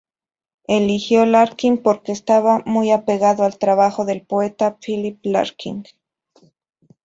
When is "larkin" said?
1.27-1.77, 5.21-5.83